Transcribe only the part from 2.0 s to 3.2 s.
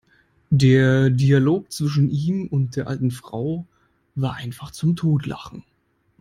ihm und der alten